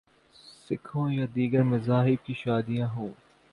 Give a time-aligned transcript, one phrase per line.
[0.65, 3.09] سکھوں یا دیگر مذاہب کی شادیاں ہوں۔